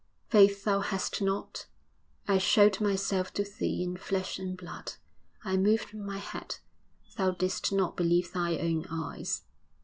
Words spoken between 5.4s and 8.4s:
I moved My head; thou didst not believe